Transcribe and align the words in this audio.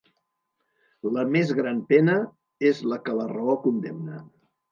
La 1.17 1.25
més 1.33 1.51
gran 1.59 1.83
pena 1.91 2.17
és 2.71 2.81
la 2.93 2.99
que 3.09 3.17
la 3.21 3.29
raó 3.35 3.59
condemna. 3.67 4.19